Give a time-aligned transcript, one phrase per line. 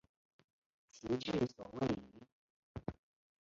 [0.89, 2.23] 其治所位于。